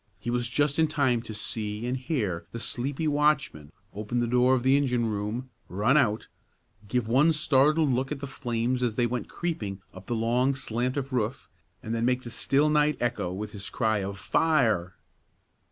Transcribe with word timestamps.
He 0.19 0.31
was 0.31 0.47
just 0.47 0.79
in 0.79 0.87
time 0.87 1.21
to 1.21 1.31
see 1.31 1.85
and 1.85 1.95
hear 1.95 2.47
the 2.53 2.59
sleepy 2.59 3.07
watchman 3.07 3.71
open 3.93 4.19
the 4.19 4.25
door 4.25 4.55
of 4.55 4.63
the 4.63 4.75
engine 4.75 5.05
room, 5.05 5.51
run 5.69 5.95
out, 5.95 6.25
give 6.87 7.07
one 7.07 7.31
startled 7.31 7.91
look 7.91 8.11
at 8.11 8.19
the 8.19 8.25
flames 8.25 8.81
as 8.81 8.95
they 8.95 9.05
went 9.05 9.29
creeping 9.29 9.79
up 9.93 10.07
the 10.07 10.15
long 10.15 10.55
slant 10.55 10.97
of 10.97 11.13
roof, 11.13 11.47
and 11.83 11.93
then 11.93 12.03
make 12.03 12.23
the 12.23 12.31
still 12.31 12.67
night 12.71 12.97
echo 12.99 13.31
with 13.31 13.51
his 13.51 13.69
cry 13.69 13.99
of 13.99 14.17
"Fire!" 14.17 14.95